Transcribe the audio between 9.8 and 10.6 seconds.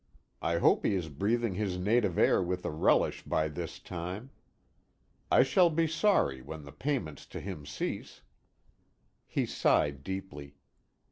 deeply.